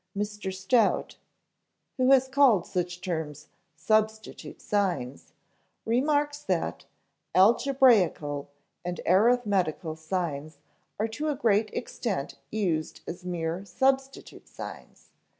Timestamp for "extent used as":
11.75-13.23